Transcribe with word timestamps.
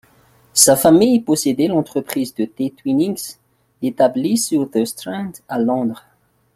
Sa 0.53 0.75
famille 0.75 1.19
possédait 1.19 1.67
l'entreprise 1.67 2.33
de 2.33 2.45
thé 2.45 2.71
Twinings 2.71 3.37
établie 3.83 4.39
sur 4.39 4.67
The 4.71 4.83
Strand 4.83 5.33
à 5.47 5.59
Londres. 5.59 6.05